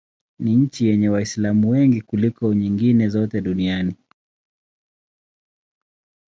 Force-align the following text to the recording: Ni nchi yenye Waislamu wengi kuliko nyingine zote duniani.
Ni 0.39 0.55
nchi 0.55 0.87
yenye 0.87 1.09
Waislamu 1.09 1.69
wengi 1.69 2.01
kuliko 2.01 2.53
nyingine 2.53 3.09
zote 3.09 3.41
duniani. 3.41 3.95